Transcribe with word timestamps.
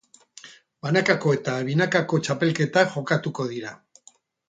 Banakako 0.85 1.35
eta 1.37 1.59
binakako 1.69 2.21
txapelketak 2.29 2.93
jokatuko 2.99 3.51
dira. 3.55 3.79